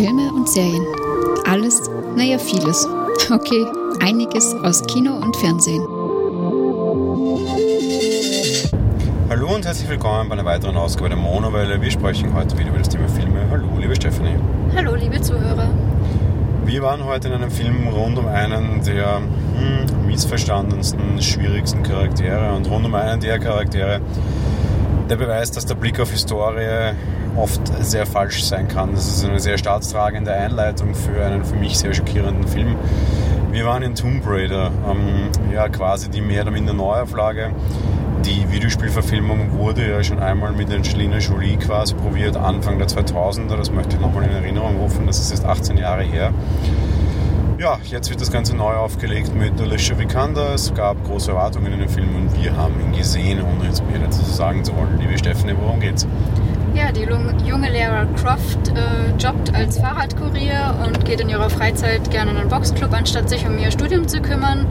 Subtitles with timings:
[0.00, 0.86] Filme und Serien.
[1.46, 1.82] Alles,
[2.16, 2.88] naja, vieles.
[3.30, 3.66] Okay,
[4.02, 5.86] einiges aus Kino und Fernsehen.
[9.28, 11.82] Hallo und herzlich willkommen bei einer weiteren Ausgabe der Monowelle.
[11.82, 13.46] Wir sprechen heute wieder über das Thema Filme.
[13.50, 14.36] Hallo, liebe Stephanie.
[14.74, 15.68] Hallo, liebe Zuhörer.
[16.64, 22.70] Wir waren heute in einem Film rund um einen der hm, missverstandensten, schwierigsten Charaktere und
[22.70, 24.00] rund um einen der Charaktere,
[25.10, 26.94] der beweist, dass der Blick auf Historie
[27.36, 28.94] oft sehr falsch sein kann.
[28.94, 32.76] Das ist eine sehr staatstragende Einleitung für einen für mich sehr schockierenden Film.
[33.52, 37.50] Wir waren in Tomb Raider, ähm, ja quasi die mehr oder minder Neuauflage.
[38.24, 43.56] Die Videospielverfilmung wurde ja schon einmal mit Angelina Jolie quasi probiert, Anfang der 2000er.
[43.56, 46.32] Das möchte ich nochmal in Erinnerung rufen, das ist jetzt 18 Jahre her.
[47.58, 50.54] Ja, jetzt wird das Ganze neu aufgelegt mit Alicia Vikander.
[50.54, 53.98] Es gab große Erwartungen in den Film und wir haben ihn gesehen, ohne jetzt mehr
[53.98, 54.98] dazu sagen zu wollen.
[54.98, 56.06] Liebe Stephanie, worum geht's?
[56.74, 57.02] Ja, die
[57.46, 62.48] junge Lara Croft äh, jobbt als Fahrradkurier und geht in ihrer Freizeit gerne in einen
[62.48, 64.66] Boxclub, anstatt sich um ihr Studium zu kümmern.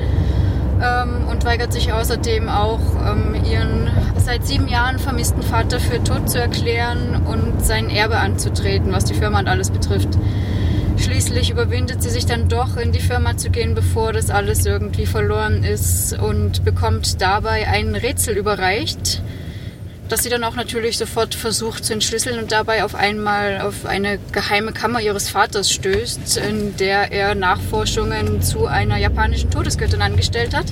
[0.82, 6.30] Ähm, und weigert sich außerdem auch, ähm, ihren seit sieben Jahren vermissten Vater für tot
[6.30, 10.18] zu erklären und sein Erbe anzutreten, was die Firma und alles betrifft.
[10.98, 15.06] Schließlich überwindet sie sich dann doch, in die Firma zu gehen, bevor das alles irgendwie
[15.06, 19.22] verloren ist und bekommt dabei ein Rätsel überreicht,
[20.10, 24.20] das sie dann auch natürlich sofort versucht zu entschlüsseln und dabei auf einmal auf eine
[24.32, 30.66] geheime Kammer ihres Vaters stößt, in der er Nachforschungen zu einer japanischen Todesgöttin angestellt hat.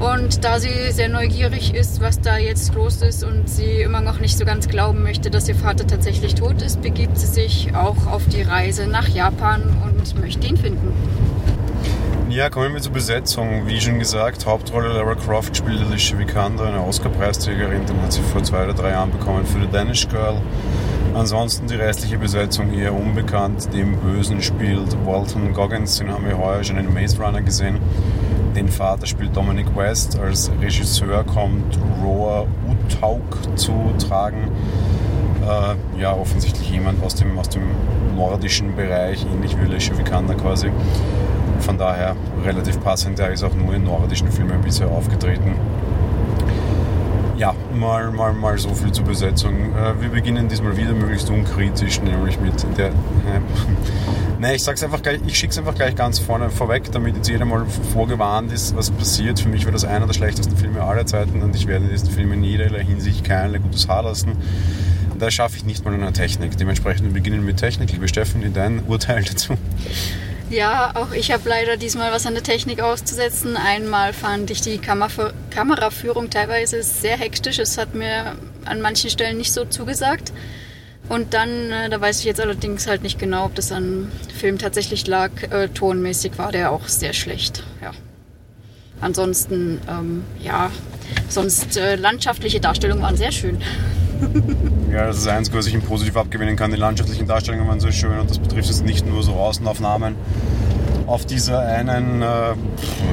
[0.00, 4.20] Und da sie sehr neugierig ist, was da jetzt los ist und sie immer noch
[4.20, 8.06] nicht so ganz glauben möchte, dass ihr Vater tatsächlich tot ist, begibt sie sich auch
[8.06, 11.17] auf die Reise nach Japan und möchte ihn finden.
[12.30, 13.66] Ja, kommen wir zur Besetzung.
[13.66, 17.86] Wie schon gesagt, Hauptrolle Lara Croft spielt Alicia Vikander, eine Oscar-Preisträgerin.
[17.86, 20.42] Den hat sie vor zwei oder drei Jahren bekommen für The Danish Girl.
[21.14, 23.72] Ansonsten die restliche Besetzung eher unbekannt.
[23.72, 27.78] Dem Bösen spielt Walton Goggins, den haben wir heuer schon in Maze Runner gesehen.
[28.54, 30.18] Den Vater spielt Dominic West.
[30.18, 34.50] Als Regisseur kommt Roa Utauk zu tragen.
[35.46, 37.62] Äh, ja, offensichtlich jemand aus dem, aus dem
[38.16, 40.70] nordischen Bereich, ähnlich wie Alicia Vikander quasi.
[41.60, 43.18] Von daher relativ passend.
[43.18, 45.54] Er ist auch nur in nordischen Filmen bisher aufgetreten.
[47.38, 49.54] Ja, mal, mal, mal so viel zur Besetzung.
[49.54, 52.90] Äh, wir beginnen diesmal wieder möglichst unkritisch, nämlich mit der.
[54.40, 57.44] Nein, ich sag's einfach gleich, ich schick's einfach gleich ganz vorne vorweg, damit jetzt jeder
[57.44, 59.38] mal vorgewarnt ist, was passiert.
[59.38, 62.32] Für mich war das einer der schlechtesten Filme aller Zeiten und ich werde diesen Film
[62.32, 64.32] in jeder Hinsicht kein gutes Haar lassen.
[65.18, 66.56] Da schaffe ich nicht mal in der Technik.
[66.56, 67.92] Dementsprechend wir beginnen mit Technik.
[67.92, 69.54] Liebe Steffen, dein Urteil dazu.
[70.50, 73.56] Ja, auch ich habe leider diesmal was an der Technik auszusetzen.
[73.56, 75.08] Einmal fand ich die Kamer
[75.50, 77.58] Kameraführung teilweise sehr hektisch.
[77.58, 80.32] Es hat mir an manchen Stellen nicht so zugesagt.
[81.08, 84.58] Und dann, äh, da weiß ich jetzt allerdings halt nicht genau, ob das an Film
[84.58, 85.30] tatsächlich lag.
[85.50, 87.62] Äh, tonmäßig war der auch sehr schlecht.
[87.82, 87.92] Ja.
[89.00, 90.70] Ansonsten, ähm, ja,
[91.28, 93.62] sonst äh, landschaftliche Darstellungen waren sehr schön.
[94.92, 96.70] Ja, das ist das Einzige, was ich ihm positiv abgewinnen kann.
[96.70, 100.16] Die landschaftlichen Darstellungen waren so schön und das betrifft jetzt nicht nur so Außenaufnahmen
[101.06, 102.26] auf dieser einen äh,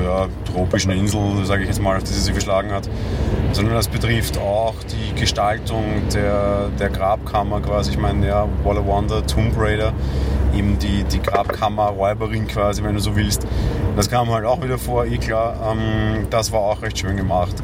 [0.03, 2.90] ja, tropischen Insel, sage ich jetzt mal, auf die sie sich verschlagen hat,
[3.53, 5.84] sondern das betrifft auch die Gestaltung
[6.14, 7.91] der, der Grabkammer quasi.
[7.91, 9.94] Ich meine, ja, Wall of Wonder, Tomb Raider,
[10.53, 13.47] eben die, die Grabkammer-Räuberin quasi, wenn du so willst.
[13.96, 15.56] Das kam halt auch wieder vor, eh klar.
[15.72, 17.56] Ähm, das war auch recht schön gemacht.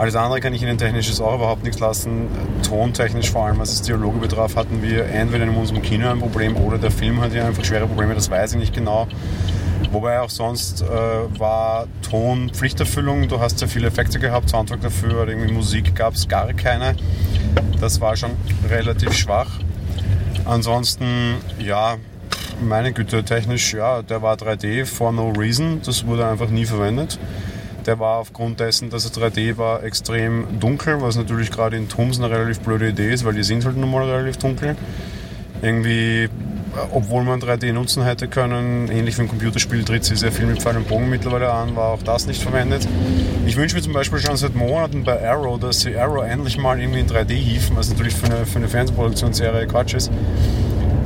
[0.00, 2.28] Alles andere kann ich Ihnen technisch auch überhaupt nichts lassen.
[2.66, 6.56] Tontechnisch vor allem, was das Dialoge betraf, hatten wir entweder in unserem Kino ein Problem
[6.56, 9.06] oder der Film hat ja einfach schwere Probleme, das weiß ich nicht genau.
[9.92, 10.86] Wobei auch sonst äh,
[11.38, 13.28] war Ton Pflichterfüllung.
[13.28, 16.94] Du hast sehr viele Effekte gehabt, Soundtrack dafür, oder irgendwie Musik gab es gar keine.
[17.78, 18.30] Das war schon
[18.70, 19.50] relativ schwach.
[20.46, 21.98] Ansonsten, ja,
[22.66, 25.82] meine Güte, technisch, ja, der war 3D for no reason.
[25.84, 27.18] Das wurde einfach nie verwendet.
[27.86, 32.18] Der war aufgrund dessen, dass er 3D war, extrem dunkel, was natürlich gerade in Toms
[32.18, 34.76] eine relativ blöde Idee ist, weil die sind halt nun mal relativ dunkel.
[35.62, 36.28] Irgendwie,
[36.92, 40.62] obwohl man 3D nutzen hätte können, ähnlich wie ein Computerspiel, tritt sie sehr viel mit
[40.62, 42.86] Pfeil und Bogen mittlerweile an, war auch das nicht verwendet.
[43.46, 46.78] Ich wünsche mir zum Beispiel schon seit Monaten bei Arrow, dass sie Arrow endlich mal
[46.80, 50.10] irgendwie in 3D hieven, was natürlich für eine, für eine Fernsehproduktionsserie Quatsch ist.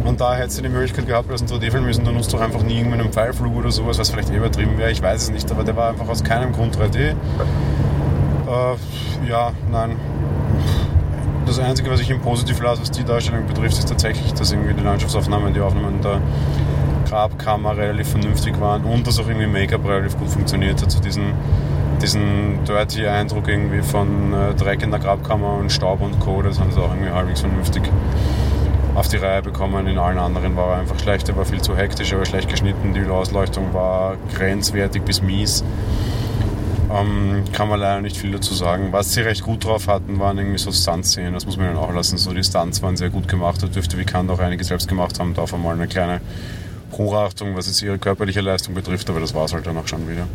[0.05, 2.41] Und da hättest du die Möglichkeit gehabt, dass ein 3D-Film ist und dann nutzt doch
[2.41, 5.31] einfach nie irgendwie einen Pfeilflug oder sowas, was vielleicht eh übertrieben wäre, ich weiß es
[5.31, 6.99] nicht, aber der war einfach aus keinem Grund 3D.
[6.99, 7.15] Äh,
[9.29, 9.97] ja, nein.
[11.47, 14.75] Das Einzige, was ich ihm positiv lasse, was die Darstellung betrifft, ist tatsächlich, dass irgendwie
[14.75, 16.21] die Landschaftsaufnahmen, die Aufnahmen der
[17.09, 21.33] Grabkammer relativ vernünftig waren und dass auch irgendwie Make-up relativ gut funktioniert hat, zu diesen
[22.03, 26.43] diesen dirty Eindruck irgendwie von äh, Dreck in der Grabkammer und Staub und Co.
[26.43, 27.83] Das haben sie auch irgendwie halbwegs vernünftig
[29.15, 29.87] die Reihe bekommen.
[29.87, 31.29] In allen anderen war er einfach schlecht.
[31.29, 32.95] Er war viel zu hektisch, er war schlecht geschnitten.
[32.95, 35.63] Die Ausleuchtung war grenzwertig bis mies.
[36.93, 38.89] Ähm, kann man leider nicht viel dazu sagen.
[38.93, 41.33] Was sie recht gut drauf hatten, waren irgendwie so Stunt-Szenen.
[41.33, 42.19] Das muss man ihnen auch lassen.
[42.19, 43.63] So die Stunts waren sehr gut gemacht.
[43.63, 45.33] Da dürfte Vikand auch einige selbst gemacht haben.
[45.35, 46.21] Darf einmal eine kleine
[46.93, 49.09] Hochachtung, was jetzt ihre körperliche Leistung betrifft.
[49.11, 50.27] Aber das war es halt dann auch schon wieder.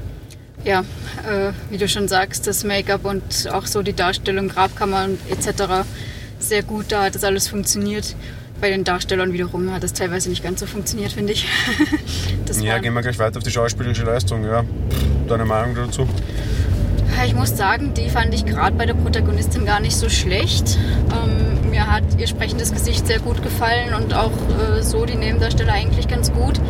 [0.63, 0.81] Ja,
[1.29, 5.85] äh, wie du schon sagst, das Make-up und auch so die Darstellung, Grabkammer etc.
[6.39, 6.85] sehr gut.
[6.89, 8.15] Da hat das alles funktioniert
[8.59, 11.47] bei den Darstellern wiederum hat das teilweise nicht ganz so funktioniert, finde ich.
[12.61, 14.43] ja, gehen wir gleich weiter auf die schauspielerische Leistung.
[14.43, 14.63] Ja.
[15.27, 16.07] Deine Meinung dazu?
[17.25, 20.77] Ich muss sagen, die fand ich gerade bei der Protagonistin gar nicht so schlecht.
[21.11, 25.73] Ähm, mir hat ihr sprechendes Gesicht sehr gut gefallen und auch äh, so die Nebendarsteller
[25.73, 26.61] eigentlich ganz gut.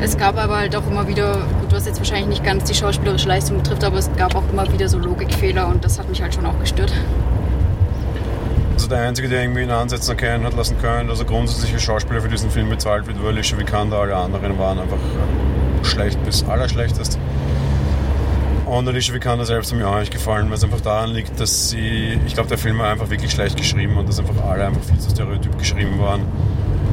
[0.00, 3.28] Es gab aber halt auch immer wieder, gut, was jetzt wahrscheinlich nicht ganz die schauspielerische
[3.28, 6.34] Leistung betrifft, aber es gab auch immer wieder so Logikfehler und das hat mich halt
[6.34, 6.92] schon auch gestört
[8.88, 12.20] der Einzige, der irgendwie in Ansätzen erkennen hat lassen können, dass er grundsätzlich als Schauspieler
[12.20, 13.98] für diesen Film bezahlt wird, war Alicia Vikander.
[13.98, 17.18] Alle anderen waren einfach äh, schlecht bis allerschlechtest.
[18.66, 21.70] Und Alicia Vikander selbst hat mir auch nicht gefallen, weil es einfach daran liegt, dass
[21.70, 24.82] sie, ich glaube, der Film war einfach wirklich schlecht geschrieben und dass einfach alle einfach
[24.82, 26.22] viel zu stereotyp geschrieben waren.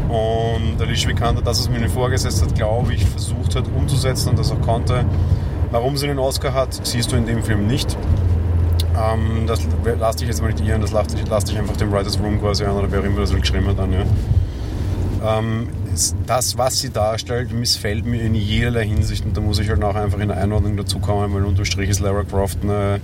[0.10, 4.52] Und Alicia Vikander, das, was mir vorgesetzt hat, glaube ich, versucht hat umzusetzen und das
[4.52, 5.06] auch konnte.
[5.70, 7.96] Warum sie den Oscar hat, siehst du in dem Film nicht.
[8.98, 9.60] Ähm, das
[10.00, 12.40] lass dich jetzt mal nicht irren, das lass dich, lass dich einfach dem Writers Room
[12.40, 13.94] quasi an oder wer immer das geschrieben hat an.
[13.94, 15.40] Ja.
[15.40, 15.70] Ähm,
[16.26, 19.96] das, was sie darstellt, missfällt mir in jederlei Hinsicht und da muss ich halt auch
[19.96, 23.00] einfach in der Einordnung dazu kommen, weil unterm Strich ist Lara Croft eine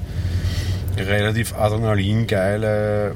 [0.98, 3.16] relativ adrenalingeile,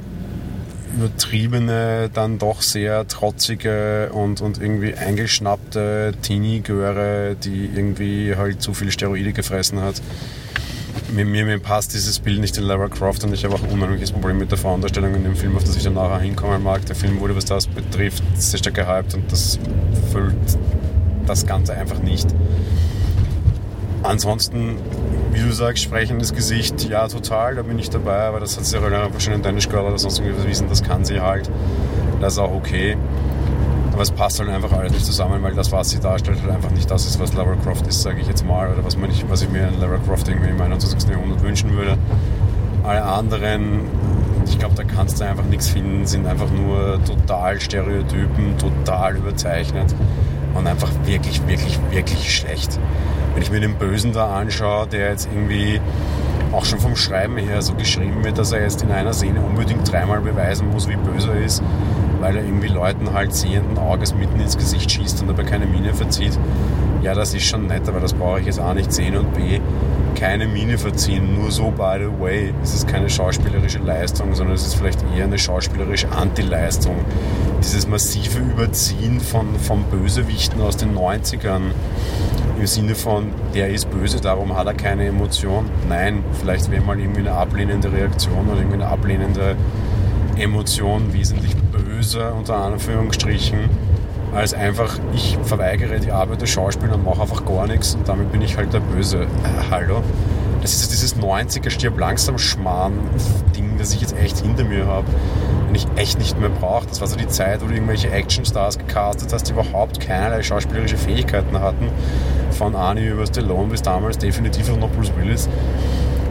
[0.96, 8.92] übertriebene, dann doch sehr trotzige und, und irgendwie eingeschnappte Teenie-Göre, die irgendwie halt zu viel
[8.92, 10.02] Steroide gefressen hat
[11.10, 13.70] mir, mir, mir, passt dieses Bild nicht in Lara Croft und ich habe auch ein
[13.70, 16.86] unheimliches Problem mit der Frauendarstellung in dem Film, auf das ich dann nachher hinkommen mag.
[16.86, 19.60] Der Film wurde, was das betrifft, sehr stark gehypt und das
[20.12, 20.36] füllt
[21.26, 22.28] das Ganze einfach nicht.
[24.04, 24.78] Ansonsten,
[25.34, 28.78] wie du sagst, sprechendes Gesicht, ja, total, da bin ich dabei, aber das hat sie
[28.78, 31.50] einfach schon in Danish Girl oder sonst irgendwie bewiesen, das kann sie halt.
[32.22, 32.98] Das ist auch okay.
[33.98, 36.70] Aber es passt halt einfach alles nicht zusammen, weil das, was sie darstellt, halt einfach
[36.70, 39.28] nicht das ist, was Lara Croft ist, sage ich jetzt mal, oder was, man nicht,
[39.28, 41.10] was ich mir in Lara Croft irgendwie im 21.
[41.10, 41.98] Jahrhundert wünschen würde.
[42.84, 43.88] Alle anderen,
[44.46, 49.96] ich glaube, da kannst du einfach nichts finden, sind einfach nur total Stereotypen, total überzeichnet
[50.54, 52.80] und einfach wirklich, wirklich, wirklich schlecht.
[53.34, 55.82] Wenn ich mir den Bösen da anschaue, der jetzt irgendwie
[56.52, 59.92] auch schon vom Schreiben her so geschrieben wird, dass er jetzt in einer Szene unbedingt
[59.92, 61.64] dreimal beweisen muss, wie böse er ist,
[62.20, 65.94] weil er irgendwie Leuten halt sehenden Auges mitten ins Gesicht schießt und dabei keine Mine
[65.94, 66.38] verzieht.
[67.02, 69.60] Ja, das ist schon nett, aber das brauche ich jetzt A nicht sehen und B,
[70.16, 71.40] keine Mine verziehen.
[71.40, 75.26] Nur so, by the way, ist es keine schauspielerische Leistung, sondern es ist vielleicht eher
[75.26, 76.96] eine schauspielerische Anti-Leistung.
[77.60, 81.72] Dieses massive Überziehen von, von Bösewichten aus den 90ern
[82.60, 85.70] im Sinne von, der ist böse, darum hat er keine Emotion.
[85.88, 89.56] Nein, vielleicht wäre mal irgendwie eine ablehnende Reaktion oder irgendwie eine ablehnende
[90.40, 93.70] Emotion wesentlich böser, unter Anführungsstrichen,
[94.36, 98.32] als einfach, ich verweigere die Arbeit des Schauspielers und mache einfach gar nichts und damit
[98.32, 99.24] bin ich halt der Böse.
[99.24, 100.04] Äh, hallo?
[100.62, 105.08] Das ist dieses 90er Stirb langsam Schmarrn-Ding, das ich jetzt echt hinter mir habe
[105.68, 106.88] und ich echt nicht mehr brauche.
[106.88, 110.98] Das war so die Zeit, wo du irgendwelche Actionstars gecastet hast, die überhaupt keinerlei schauspielerische
[110.98, 111.90] Fähigkeiten hatten.
[112.52, 115.48] Von Arnie über Stallone bis damals definitiv noch Bruce Willis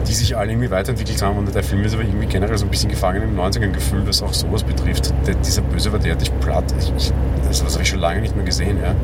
[0.07, 1.37] die sich alle irgendwie weiterentwickelt haben.
[1.37, 4.33] Und der Film ist aber irgendwie generell so ein bisschen gefangen im 90er-Gefühl, was auch
[4.33, 5.13] sowas betrifft.
[5.25, 6.65] Der, dieser Böse war derartig platt.
[6.79, 7.13] Ich, ich,
[7.47, 8.77] das, das habe ich schon lange nicht mehr gesehen.
[8.81, 8.95] Ja,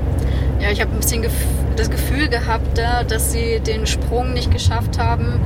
[0.59, 1.25] ja ich habe ein bisschen
[1.75, 5.39] das Gefühl gehabt, dass sie den Sprung nicht geschafft haben.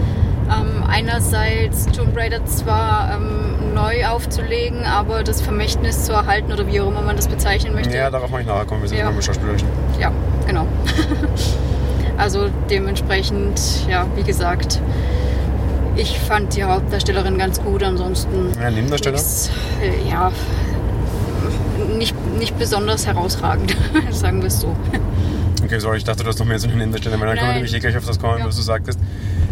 [0.50, 6.80] Ähm, einerseits Tomb Raider zwar ähm, neu aufzulegen, aber das Vermächtnis zu erhalten oder wie
[6.80, 7.98] auch immer man das bezeichnen möchte.
[7.98, 9.10] Ja, darauf mache ich nachher kommen, wir sind ja.
[9.10, 9.68] beim Schauspielerischen.
[10.00, 10.12] Ja,
[10.48, 10.66] genau.
[12.18, 13.60] also dementsprechend,
[13.90, 14.80] ja, wie gesagt,
[15.98, 18.52] ich fand die Hauptdarstellerin ganz gut, ansonsten.
[18.60, 19.18] Ja, Nebendarsteller?
[19.18, 19.50] Nichts,
[19.82, 20.32] äh, ja,
[21.98, 23.76] nicht, nicht besonders herausragend,
[24.12, 24.76] sagen wir es so.
[25.64, 27.56] Okay, sorry, ich dachte, du hast noch mehr zu den Nebendarstellern, weil dann können wir
[27.56, 28.46] nämlich eh gleich auf das kommen, ja.
[28.46, 29.00] was du sagtest.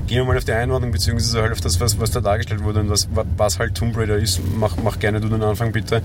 [0.08, 2.82] Gehen wir mal auf die Einordnung, beziehungsweise halt auf das, was, was da dargestellt wurde
[2.82, 4.40] und was, was halt Tomb Raider ist.
[4.56, 6.04] Mach, mach gerne du den Anfang, bitte.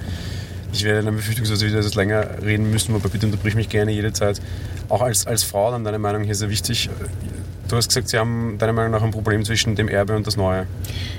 [0.73, 4.13] Ich werde dann befürchtungsweise wieder etwas länger reden müssen, aber bitte unterbrich mich gerne jede
[4.13, 4.41] Zeit.
[4.89, 6.89] Auch als, als Frau dann deine Meinung hier sehr wichtig.
[7.71, 10.37] Du hast gesagt, Sie haben deiner Meinung nach ein Problem zwischen dem Erbe und das
[10.37, 10.67] Neue.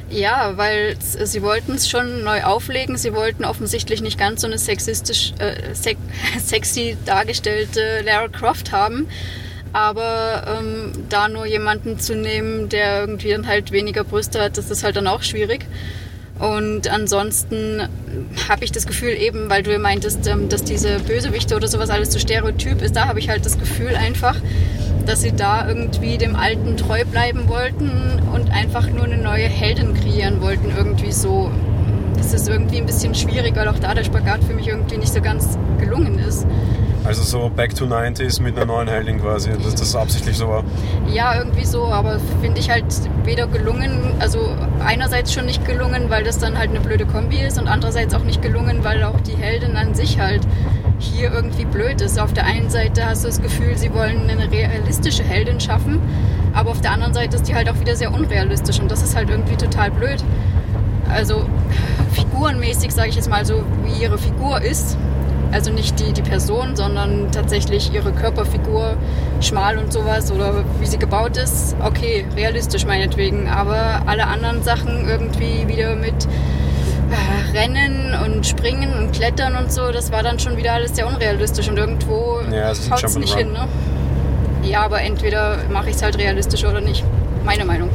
[0.10, 2.98] Ja, weil Sie wollten es schon neu auflegen.
[2.98, 5.98] Sie wollten offensichtlich nicht ganz so eine sexistisch, äh, sex
[6.46, 9.08] sexy dargestellte Lara Croft haben.
[9.72, 14.70] Aber ähm, da nur jemanden zu nehmen, der irgendwie dann halt weniger Brüste hat, das
[14.70, 15.66] ist halt dann auch schwierig.
[16.38, 17.88] Und ansonsten
[18.50, 22.10] habe ich das Gefühl eben, weil du meintest, ähm, dass diese Bösewichte oder sowas alles
[22.10, 24.36] zu so stereotyp ist, da habe ich halt das Gefühl einfach,
[25.06, 29.94] dass sie da irgendwie dem Alten treu bleiben wollten und einfach nur eine neue Heldin
[29.94, 31.52] kreieren wollten, irgendwie so.
[32.18, 35.12] Das ist irgendwie ein bisschen schwierig, weil auch da der Spagat für mich irgendwie nicht
[35.12, 36.46] so ganz gelungen ist.
[37.04, 40.64] Also so Back to 90s mit einer neuen Heldin quasi, dass das absichtlich so war?
[41.12, 42.86] Ja, irgendwie so, aber finde ich halt
[43.24, 44.56] weder gelungen, also
[44.86, 48.24] einerseits schon nicht gelungen, weil das dann halt eine blöde Kombi ist und andererseits auch
[48.24, 50.42] nicht gelungen, weil auch die Heldin an sich halt
[51.02, 52.20] hier irgendwie blöd ist.
[52.20, 56.00] Auf der einen Seite hast du das Gefühl, sie wollen eine realistische Heldin schaffen,
[56.54, 59.16] aber auf der anderen Seite ist die halt auch wieder sehr unrealistisch und das ist
[59.16, 60.24] halt irgendwie total blöd.
[61.10, 61.46] Also
[62.14, 64.98] figurenmäßig sage ich jetzt mal so, wie ihre Figur ist,
[65.52, 68.96] also nicht die, die Person, sondern tatsächlich ihre Körperfigur,
[69.42, 71.76] schmal und sowas oder wie sie gebaut ist.
[71.84, 73.50] Okay, realistisch meinetwegen.
[73.50, 76.28] Aber alle anderen Sachen irgendwie wieder mit
[77.54, 81.70] Rennen und Springen und Klettern und so, das war dann schon wieder alles sehr unrealistisch
[81.70, 83.52] und irgendwo ja, haut es nicht hin.
[83.52, 83.68] Ne?
[84.64, 87.04] Ja, aber entweder mache ich es halt realistisch oder nicht.
[87.44, 87.90] Meine Meinung.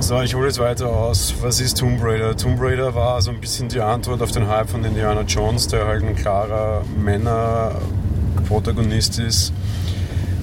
[0.00, 1.32] So, ich hole jetzt weiter aus.
[1.40, 2.36] Was ist Tomb Raider?
[2.36, 5.86] Tomb Raider war so ein bisschen die Antwort auf den Hype von Indiana Jones, der
[5.86, 9.54] halt ein klarer Männer-Protagonist ist,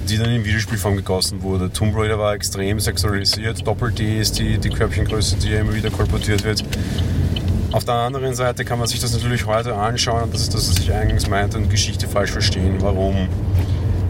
[0.08, 1.72] die dann in Videospielform gegossen wurde.
[1.72, 3.64] Tomb Raider war extrem sexualisiert.
[3.64, 6.64] Doppel-D ist die, die Körbchengröße, die immer wieder kolportiert wird.
[7.72, 10.68] Auf der anderen Seite kann man sich das natürlich heute anschauen und das ist das,
[10.68, 12.76] was ich eingangs meinte und Geschichte falsch verstehen.
[12.80, 13.28] Warum?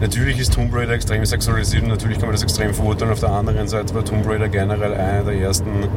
[0.01, 3.13] Natürlich ist Tomb Raider extrem sexualisiert und natürlich kann man das extrem verurteilen.
[3.13, 5.87] Auf der anderen Seite war Tomb Raider generell eine der ersten,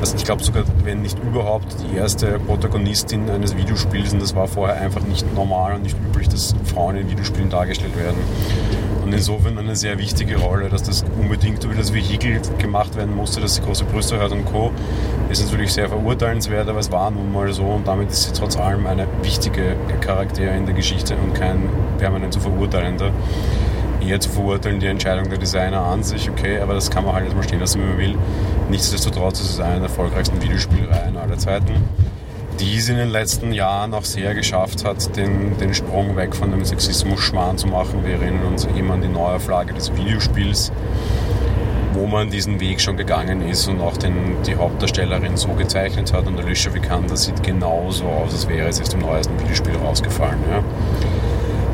[0.00, 4.48] also ich glaube sogar, wenn nicht überhaupt, die erste Protagonistin eines Videospiels und das war
[4.48, 8.16] vorher einfach nicht normal und nicht üblich, dass Frauen in Videospielen dargestellt werden.
[9.04, 13.42] Und insofern eine sehr wichtige Rolle, dass das unbedingt über das Vehikel gemacht werden musste,
[13.42, 14.70] dass sie große Brüste hat und Co.
[15.32, 18.56] ist natürlich sehr verurteilenswert, aber es war nun mal so und damit ist sie trotz
[18.56, 23.10] allem eine wichtige Charakter in der Geschichte und kein permanent zu verurteilender.
[24.06, 27.24] Eher zu verurteilen die Entscheidung der Designer an sich, okay, aber das kann man halt
[27.24, 28.18] jetzt mal stehen lassen, wie man will.
[28.70, 31.74] Nichtsdestotrotz ist es eine der erfolgreichsten Videospielreihen aller Zeiten
[32.60, 36.50] die es in den letzten Jahren auch sehr geschafft hat, den, den Sprung weg von
[36.50, 38.04] dem Sexismus-Schmarrn zu machen.
[38.04, 40.70] Wir erinnern uns eben an die Neuauflage des Videospiels,
[41.94, 46.26] wo man diesen Weg schon gegangen ist und auch den, die Hauptdarstellerin so gezeichnet hat.
[46.26, 50.38] Und Alicia Vikander sieht genauso aus, als wäre es aus dem neuesten Videospiel rausgefallen.
[50.50, 50.62] Ja.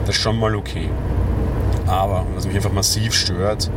[0.07, 0.89] Das ist schon mal okay.
[1.87, 3.71] Aber, was mich einfach massiv stört,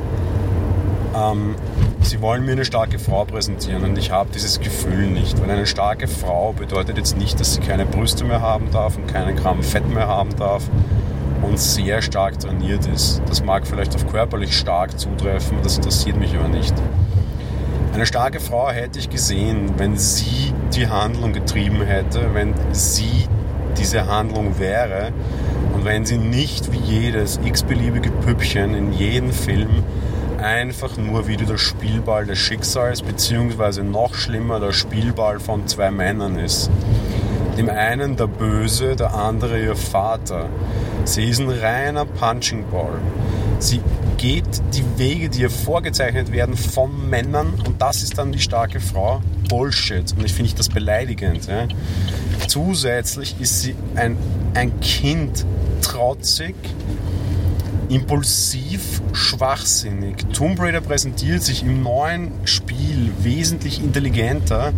[1.15, 1.55] ähm,
[2.01, 5.41] sie wollen mir eine starke Frau präsentieren und ich habe dieses Gefühl nicht.
[5.41, 9.07] Weil eine starke Frau bedeutet jetzt nicht, dass sie keine Brüste mehr haben darf und
[9.07, 10.63] keinen Gramm Fett mehr haben darf
[11.41, 13.21] und sehr stark trainiert ist.
[13.27, 16.73] Das mag vielleicht auf körperlich stark zutreffen, das interessiert mich aber nicht.
[17.93, 23.27] Eine starke Frau hätte ich gesehen, wenn sie die Handlung getrieben hätte, wenn sie
[23.77, 25.11] diese Handlung wäre
[25.73, 29.83] und wenn sie nicht wie jedes x-beliebige Püppchen in jedem Film
[30.41, 36.37] einfach nur wieder der Spielball des Schicksals, beziehungsweise noch schlimmer der Spielball von zwei Männern
[36.37, 36.69] ist.
[37.57, 40.47] Dem einen der Böse, der andere ihr Vater.
[41.03, 42.99] Sie ist ein reiner Punching Ball.
[43.59, 43.81] Sie
[44.17, 48.79] geht die Wege, die ihr vorgezeichnet werden, von Männern und das ist dann die starke
[48.79, 49.21] Frau.
[49.49, 50.13] Bullshit.
[50.17, 51.47] Und ich finde das beleidigend.
[51.47, 51.67] Ja.
[52.47, 54.15] Zusätzlich ist sie ein,
[54.53, 55.45] ein Kind,
[55.81, 56.55] trotzig,
[57.89, 60.15] impulsiv, schwachsinnig.
[60.33, 64.71] Tomb Raider präsentiert sich im neuen Spiel wesentlich intelligenter,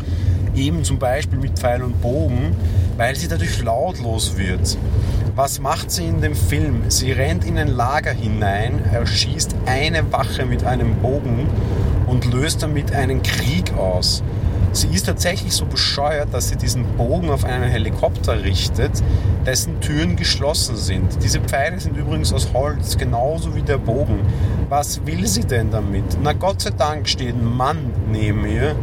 [0.55, 2.55] eben zum Beispiel mit Pfeil und Bogen,
[2.97, 4.77] weil sie dadurch lautlos wird.
[5.35, 6.83] Was macht sie in dem Film?
[6.89, 11.47] Sie rennt in ein Lager hinein, erschießt eine Wache mit einem Bogen
[12.05, 14.21] und löst damit einen Krieg aus.
[14.73, 18.91] Sie ist tatsächlich so bescheuert, dass sie diesen Bogen auf einen Helikopter richtet,
[19.45, 21.23] dessen Türen geschlossen sind.
[21.23, 24.19] Diese Pfeile sind übrigens aus Holz, genauso wie der Bogen.
[24.69, 26.17] Was will sie denn damit?
[26.23, 28.75] Na Gott sei Dank steht ein Mann neben ihr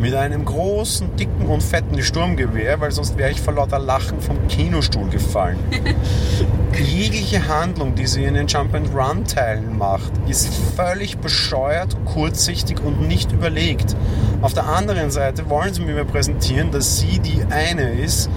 [0.00, 4.46] mit einem großen, dicken und fetten Sturmgewehr, weil sonst wäre ich vor lauter Lachen vom
[4.48, 5.58] Kinostuhl gefallen.
[6.78, 13.96] Jegliche Handlung, die sie in den Jump-and-Run-Teilen macht, ist völlig bescheuert, kurzsichtig und nicht überlegt.
[14.42, 18.28] Auf der anderen Seite wollen sie mir präsentieren, dass sie die eine ist,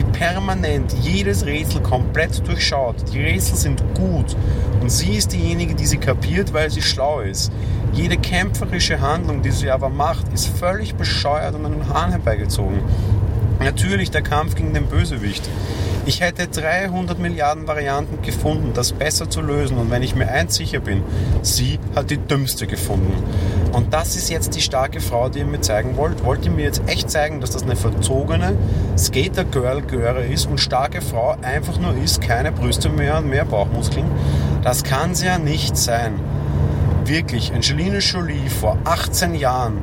[0.00, 2.96] die permanent jedes Rätsel komplett durchschaut.
[3.12, 4.34] Die Rätsel sind gut
[4.80, 7.52] und sie ist diejenige, die sie kapiert, weil sie schlau ist.
[7.92, 12.80] Jede kämpferische Handlung, die sie aber macht, ist völlig bescheuert und an den Hahn herbeigezogen.
[13.58, 15.46] Natürlich der Kampf gegen den Bösewicht.
[16.06, 19.76] Ich hätte 300 Milliarden Varianten gefunden, das besser zu lösen.
[19.76, 21.02] Und wenn ich mir eins sicher bin,
[21.42, 23.12] sie hat die dümmste gefunden.
[23.72, 26.24] Und das ist jetzt die starke Frau, die ihr mir zeigen wollt.
[26.24, 28.56] Wollt ihr mir jetzt echt zeigen, dass das eine verzogene
[28.96, 34.06] Skater-Girl-Göre ist und starke Frau einfach nur ist, keine Brüste mehr und mehr Bauchmuskeln?
[34.62, 36.18] Das kann sie ja nicht sein.
[37.04, 39.78] Wirklich, Angelina Jolie vor 18 Jahren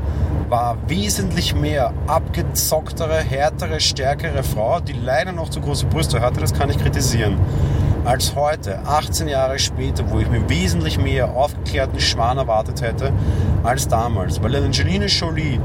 [0.49, 6.53] war wesentlich mehr abgezocktere, härtere, stärkere Frau, die leider noch zu große Brüste hatte, das
[6.53, 7.37] kann ich kritisieren,
[8.05, 13.11] als heute, 18 Jahre später, wo ich mir wesentlich mehr aufgeklärten Schwan erwartet hätte
[13.63, 14.41] als damals.
[14.41, 15.59] Weil Angelina Jolie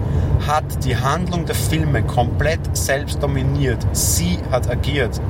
[0.47, 3.87] hat die Handlung der Filme komplett selbst dominiert.
[3.93, 5.21] Sie hat agiert.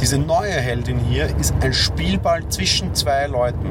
[0.00, 3.70] Diese neue Heldin hier ist ein Spielball zwischen zwei Leuten.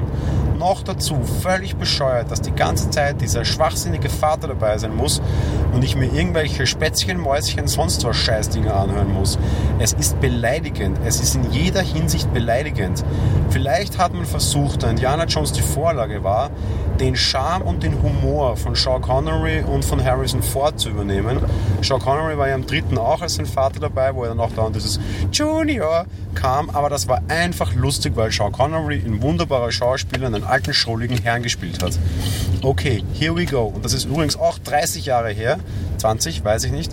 [0.57, 5.21] Noch dazu völlig bescheuert, dass die ganze Zeit dieser schwachsinnige Vater dabei sein muss
[5.73, 9.39] und ich mir irgendwelche Spätzchen, Mäuschen, sonst was Scheißdinge anhören muss.
[9.79, 10.99] Es ist beleidigend.
[11.05, 13.03] Es ist in jeder Hinsicht beleidigend.
[13.49, 16.49] Vielleicht hat man versucht, da Indiana Jones die Vorlage war,
[16.99, 21.39] den Charme und den Humor von Sean Connery und von Harrison Ford zu übernehmen.
[21.81, 24.51] Sean Connery war ja im dritten auch als sein Vater dabei, wo er dann auch
[24.55, 24.99] da und dieses
[25.31, 26.05] Junior
[26.35, 31.17] kam, aber das war einfach lustig, weil Sean Connery ein wunderbarer Schauspieler einen alten, schrulligen
[31.17, 31.97] Herrn gespielt hat.
[32.61, 33.63] Okay, here we go.
[33.63, 35.57] Und das ist übrigens auch 30 Jahre her,
[35.97, 36.91] 20, weiß ich nicht.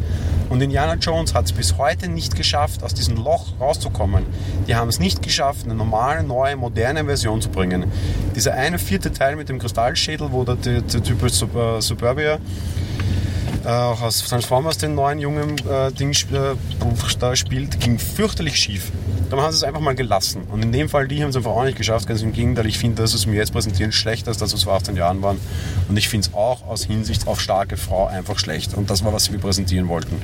[0.49, 4.25] Und Indiana Jones hat es bis heute nicht geschafft, aus diesem Loch rauszukommen.
[4.67, 7.85] Die haben es nicht geschafft, eine normale, neue, moderne Version zu bringen.
[8.35, 12.39] Dieser eine vierte Teil mit dem Kristallschädel, wo der, der, der Typ Suburbia äh,
[13.65, 16.55] aus Transformers den neuen jungen äh, Ding äh,
[17.19, 18.91] da spielt, ging fürchterlich schief.
[19.31, 20.43] Dann haben sie es einfach mal gelassen.
[20.51, 22.09] Und in dem Fall, die haben es einfach auch nicht geschafft.
[22.09, 24.75] Ganz im Gegenteil, ich finde, dass es mir jetzt präsentieren schlechter ist, als es vor
[24.75, 25.39] 18 Jahren waren.
[25.89, 28.75] Und ich finde es auch aus Hinsicht auf starke Frau einfach schlecht.
[28.75, 30.21] Und das war, was wir präsentieren wollten.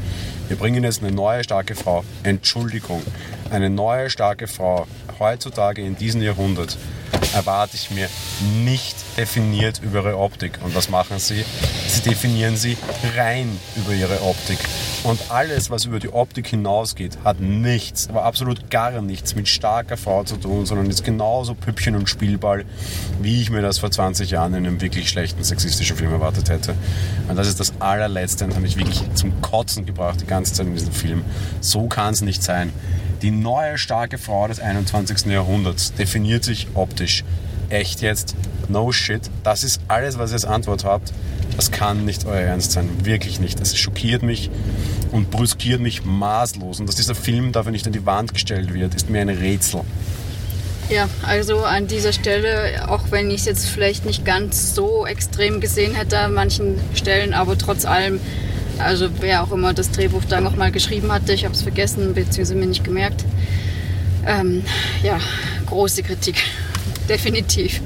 [0.49, 2.05] Wir bringen jetzt eine neue starke Frau.
[2.23, 3.02] Entschuldigung.
[3.50, 4.87] Eine neue starke Frau.
[5.21, 6.76] Heutzutage in diesem Jahrhundert
[7.35, 8.09] erwarte ich mir
[8.64, 10.58] nicht definiert über ihre Optik.
[10.62, 11.44] Und was machen sie?
[11.88, 12.76] Sie definieren sie
[13.16, 14.58] rein über ihre Optik.
[15.04, 19.97] Und alles, was über die Optik hinausgeht, hat nichts, aber absolut gar nichts mit starker
[19.97, 22.64] Frau zu tun, sondern ist genauso Püppchen und Spielball,
[23.21, 26.75] wie ich mir das vor 20 Jahren in einem wirklich schlechten sexistischen Film erwartet hätte.
[27.28, 30.67] Und das ist das allerletzte und hat mich wirklich zum Kotzen gebracht, die ganze Zeit
[30.67, 31.25] in diesem Film.
[31.60, 32.73] So kann es nicht sein.
[33.23, 35.26] Die neue starke Frau des 21.
[35.26, 37.25] Jahrhunderts definiert sich optisch.
[37.69, 38.35] Echt jetzt?
[38.69, 39.23] No shit.
[39.43, 41.13] Das ist alles, was ihr als Antwort habt.
[41.57, 42.89] Das kann nicht euer Ernst sein.
[43.05, 43.61] Wirklich nicht.
[43.61, 44.50] Das schockiert mich
[45.13, 46.81] und brüskiert mich maßlos.
[46.81, 49.83] Und dass dieser Film dafür nicht an die Wand gestellt wird, ist mir ein Rätsel.
[50.89, 55.61] Ja, also an dieser Stelle, auch wenn ich es jetzt vielleicht nicht ganz so extrem
[55.61, 58.21] gesehen hätte an manchen Stellen, aber trotz allem
[58.79, 62.55] also wer auch immer das Drehbuch da nochmal geschrieben hatte, ich habe es vergessen bzw.
[62.55, 63.25] mir nicht gemerkt.
[64.26, 64.63] Ähm,
[65.02, 65.19] ja,
[65.67, 66.43] große Kritik,
[67.08, 67.80] definitiv.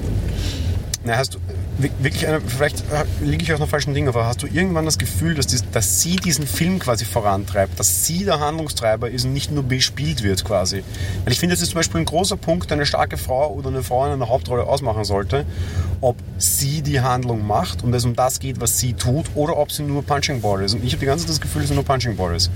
[1.03, 1.39] Na, hast du
[1.79, 4.99] wirklich eine, vielleicht äh, liege ich auf einer falschen Ding, aber hast du irgendwann das
[4.99, 9.33] Gefühl, dass, dies, dass sie diesen Film quasi vorantreibt, dass sie der Handlungstreiber ist und
[9.33, 10.83] nicht nur bespielt wird quasi?
[11.25, 13.69] Weil ich finde, das ist zum Beispiel ein großer Punkt, der eine starke Frau oder
[13.69, 15.47] eine Frau in einer Hauptrolle ausmachen sollte,
[16.03, 19.71] ob sie die Handlung macht und es um das geht, was sie tut, oder ob
[19.71, 20.75] sie nur Punching Ball ist.
[20.75, 22.51] Und ich habe die ganze Zeit das Gefühl, dass sie nur Punching Ball ist.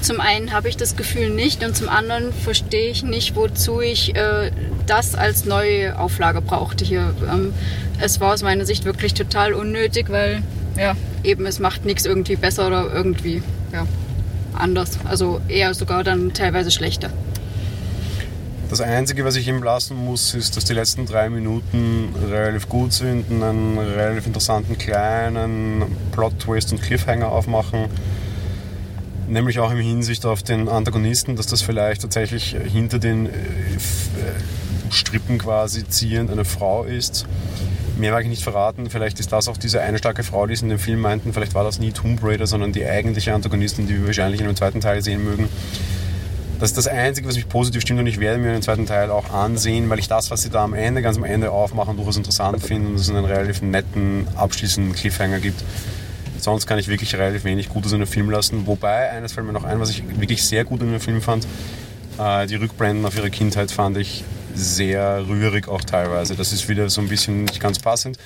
[0.00, 4.14] Zum einen habe ich das Gefühl nicht und zum anderen verstehe ich nicht, wozu ich
[4.14, 4.50] äh,
[4.86, 7.14] das als neue Auflage brauchte hier.
[7.28, 7.54] Ähm,
[8.00, 10.42] es war aus meiner Sicht wirklich total unnötig, weil
[10.76, 13.42] ja, eben es macht nichts irgendwie besser oder irgendwie
[13.72, 13.86] ja,
[14.52, 14.98] anders.
[15.04, 17.10] Also eher sogar dann teilweise schlechter.
[18.70, 22.92] Das Einzige, was ich ihm lassen muss, ist, dass die letzten drei Minuten relativ gut
[22.92, 27.88] sind einen relativ interessanten kleinen Plot-Twist und Cliffhanger aufmachen
[29.26, 33.32] Nämlich auch in Hinsicht auf den Antagonisten, dass das vielleicht tatsächlich hinter den äh, äh,
[34.90, 37.26] Strippen quasi ziehend eine Frau ist.
[37.96, 38.90] Mehr mag ich nicht verraten.
[38.90, 41.32] Vielleicht ist das auch diese eine starke Frau, die es in dem Film meinten.
[41.32, 44.56] Vielleicht war das nie Tomb Raider, sondern die eigentliche Antagonistin, die wir wahrscheinlich in dem
[44.56, 45.48] zweiten Teil sehen mögen.
[46.60, 49.10] Das ist das Einzige, was mich positiv stimmt und ich werde mir den zweiten Teil
[49.10, 52.16] auch ansehen, weil ich das, was sie da am Ende, ganz am Ende aufmachen, durchaus
[52.16, 55.62] interessant finde und es einen relativ netten, abschließenden Cliffhanger gibt
[56.44, 58.66] sonst kann ich wirklich relativ wenig Gutes in den Film lassen.
[58.66, 61.46] Wobei, eines fällt mir noch ein, was ich wirklich sehr gut in dem Film fand.
[62.18, 64.22] Äh, die Rückblenden auf ihre Kindheit fand ich
[64.54, 66.36] sehr rührig auch teilweise.
[66.36, 68.18] Das ist wieder so ein bisschen nicht ganz passend.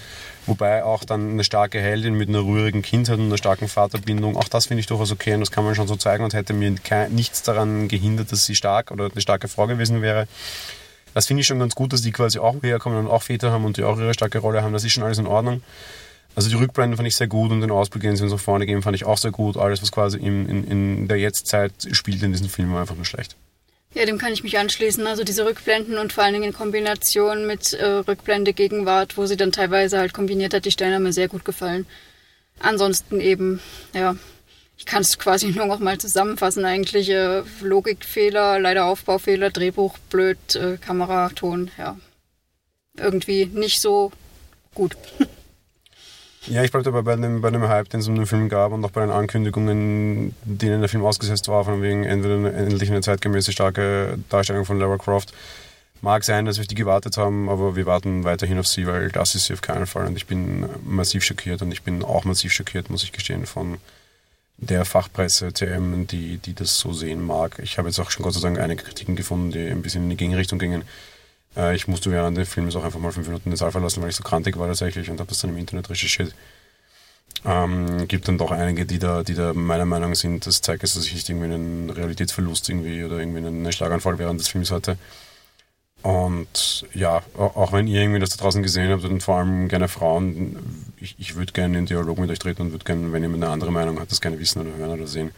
[0.48, 4.48] Wobei auch dann eine starke Heldin mit einer rührigen Kindheit und einer starken Vaterbindung, auch
[4.48, 6.74] das finde ich durchaus okay und das kann man schon so zeigen und hätte mir
[7.10, 10.26] nichts daran gehindert, dass sie stark oder eine starke Frau gewesen wäre.
[11.12, 13.66] Das finde ich schon ganz gut, dass die quasi auch herkommen und auch Väter haben
[13.66, 14.72] und die auch ihre starke Rolle haben.
[14.72, 15.62] Das ist schon alles in Ordnung.
[16.34, 18.64] Also die Rückblenden fand ich sehr gut und den Ausblick, den sie uns nach vorne
[18.64, 19.58] geben, fand ich auch sehr gut.
[19.58, 23.04] Alles, was quasi in, in, in der Jetztzeit spielt in diesem Film, war einfach nur
[23.04, 23.36] schlecht.
[23.94, 25.06] Ja, dem kann ich mich anschließen.
[25.06, 29.36] Also diese Rückblenden und vor allen Dingen in Kombination mit äh, Rückblende Gegenwart, wo sie
[29.36, 31.86] dann teilweise halt kombiniert hat, die Stellen haben mir sehr gut gefallen.
[32.60, 33.60] Ansonsten eben,
[33.94, 34.16] ja,
[34.76, 37.10] ich kann es quasi nur noch mal zusammenfassen eigentlich.
[37.10, 41.96] Äh, Logikfehler, leider Aufbaufehler, Drehbuch blöd, äh, Kamera, Ton, ja.
[42.96, 44.12] Irgendwie nicht so
[44.74, 44.96] gut.
[46.50, 48.72] Ja, ich bleibe dabei bei dem, bei dem Hype, den es um den Film gab
[48.72, 53.02] und auch bei den Ankündigungen, denen der Film ausgesetzt war, von wegen entweder endlich eine
[53.02, 55.34] zeitgemäße, starke Darstellung von Lara Croft.
[56.00, 59.10] Mag sein, dass wir auf die gewartet haben, aber wir warten weiterhin auf sie, weil
[59.10, 60.06] das ist sie auf keinen Fall.
[60.06, 63.78] Und ich bin massiv schockiert und ich bin auch massiv schockiert, muss ich gestehen, von
[64.56, 67.58] der Fachpresse TM, die, die das so sehen mag.
[67.62, 70.10] Ich habe jetzt auch schon Gott sei Dank einige Kritiken gefunden, die ein bisschen in
[70.10, 70.82] die Gegenrichtung gingen.
[71.58, 74.10] Äh, ich musste während des Films auch einfach mal fünf Minuten den Saal verlassen, weil
[74.10, 76.34] ich so krantig war tatsächlich und habe das dann im Internet recherchiert.
[77.44, 80.96] Ähm, gibt dann doch einige, die da, die da meiner Meinung sind, das zeigt dass
[80.96, 84.96] ich nicht irgendwie einen Realitätsverlust irgendwie oder irgendwie einen Schlaganfall während des Films hatte.
[86.02, 89.88] Und ja, auch wenn ihr irgendwie das da draußen gesehen habt und vor allem gerne
[89.88, 90.56] Frauen,
[91.00, 93.48] ich, ich würde gerne in Dialog mit euch treten und würde gerne, wenn ihr eine
[93.48, 95.32] andere Meinung habt, das gerne wissen oder hören oder sehen.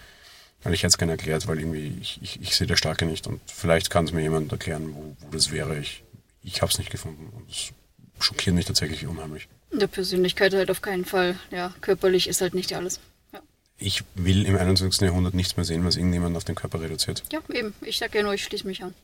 [0.62, 3.26] Weil ich hätte es gerne erklärt, weil irgendwie ich, ich, ich sehe der Starke nicht
[3.26, 5.78] und vielleicht kann es mir jemand erklären, wo, wo das wäre.
[5.78, 6.02] Ich,
[6.42, 7.72] ich habe es nicht gefunden und es
[8.18, 9.48] schockiert mich tatsächlich unheimlich.
[9.72, 11.36] Der Persönlichkeit halt auf keinen Fall.
[11.50, 13.00] Ja, körperlich ist halt nicht alles.
[13.32, 13.40] Ja.
[13.78, 15.00] Ich will im 21.
[15.00, 17.22] Jahrhundert nichts mehr sehen, was irgendjemand auf den Körper reduziert.
[17.32, 17.74] Ja, eben.
[17.82, 18.94] Ich sage ja nur, ich schließe mich an.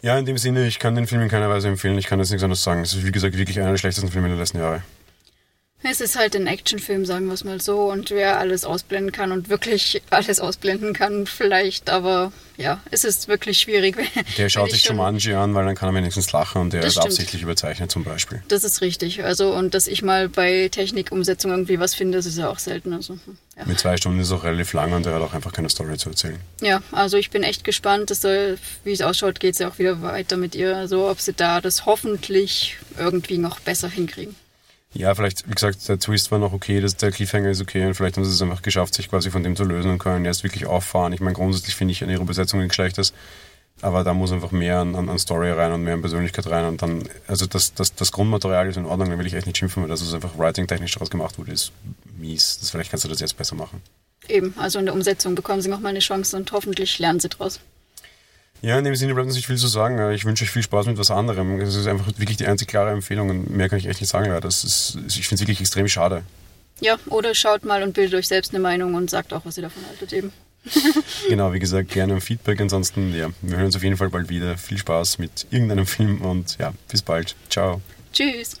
[0.00, 1.98] Ja, in dem Sinne, ich kann den Film in keiner Weise empfehlen.
[1.98, 2.82] Ich kann jetzt nichts anderes sagen.
[2.82, 4.82] Es ist, wie gesagt, wirklich einer der schlechtesten Filme der letzten Jahre.
[5.82, 7.90] Es ist halt ein Actionfilm, sagen wir es mal so.
[7.90, 11.88] Und wer alles ausblenden kann und wirklich alles ausblenden kann, vielleicht.
[11.88, 13.96] Aber ja, es ist wirklich schwierig.
[14.38, 17.06] Der schaut sich Jumanji an, weil dann kann er wenigstens lachen und der ist stimmt.
[17.06, 18.42] absichtlich überzeichnet zum Beispiel.
[18.48, 19.22] Das ist richtig.
[19.22, 22.92] Also, und dass ich mal bei Technikumsetzung irgendwie was finde, das ist ja auch selten.
[22.92, 23.18] Also,
[23.56, 23.64] ja.
[23.64, 25.96] Mit zwei Stunden ist es auch relativ lang und er hat auch einfach keine Story
[25.96, 26.40] zu erzählen.
[26.60, 28.10] Ja, also ich bin echt gespannt.
[28.10, 28.58] Dass, wie
[28.92, 30.76] es ausschaut, geht es ja auch wieder weiter mit ihr.
[30.76, 34.34] Also, ob sie da das hoffentlich irgendwie noch besser hinkriegen.
[34.94, 37.94] Ja, vielleicht, wie gesagt, der Twist war noch okay, dass der Cliffhanger ist okay und
[37.94, 40.44] vielleicht haben sie es einfach geschafft, sich quasi von dem zu lösen und können jetzt
[40.44, 41.12] wirklich auffahren.
[41.12, 42.98] Ich meine, grundsätzlich finde ich an ihrer Besetzung nicht schlecht,
[43.82, 46.80] aber da muss einfach mehr an, an, Story rein und mehr an Persönlichkeit rein und
[46.80, 49.82] dann, also das, das, das Grundmaterial ist in Ordnung, da will ich echt nicht schimpfen,
[49.82, 51.70] weil das ist einfach writing-technisch daraus gemacht wurde, ist
[52.16, 52.58] mies.
[52.58, 53.82] Das, vielleicht kannst du das jetzt besser machen.
[54.26, 57.60] Eben, also in der Umsetzung bekommen sie nochmal eine Chance und hoffentlich lernen sie draus.
[58.60, 60.10] Ja, in dem Sinne bleibt uns nicht viel zu sagen.
[60.12, 61.60] Ich wünsche euch viel Spaß mit was anderem.
[61.60, 64.36] Es ist einfach wirklich die einzig klare Empfehlung und mehr kann ich echt nicht sagen.
[64.40, 66.22] Das ist, ich finde es wirklich extrem schade.
[66.80, 69.62] Ja, oder schaut mal und bildet euch selbst eine Meinung und sagt auch, was ihr
[69.62, 70.32] davon haltet eben.
[71.28, 72.60] genau, wie gesagt, gerne ein Feedback.
[72.60, 74.56] Ansonsten, ja, wir hören uns auf jeden Fall bald wieder.
[74.56, 77.36] Viel Spaß mit irgendeinem Film und ja, bis bald.
[77.48, 77.80] Ciao.
[78.12, 78.60] Tschüss.